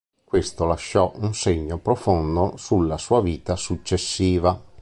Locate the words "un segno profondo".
1.17-2.57